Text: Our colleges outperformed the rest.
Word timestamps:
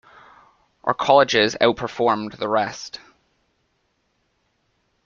Our 0.83 0.95
colleges 0.95 1.55
outperformed 1.61 2.37
the 2.39 2.47
rest. 2.49 2.99